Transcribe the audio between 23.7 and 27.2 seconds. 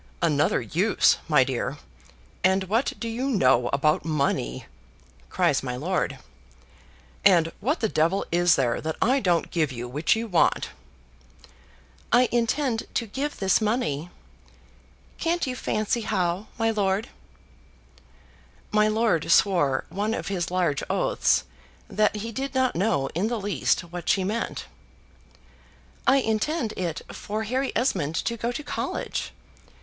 what she meant. "I intend it